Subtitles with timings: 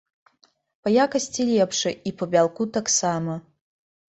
[0.87, 3.37] Па якасці лепшы і па бялку таксама.